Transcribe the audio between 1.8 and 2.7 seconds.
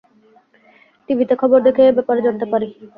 এ ব্যাপারে জানতে পারি।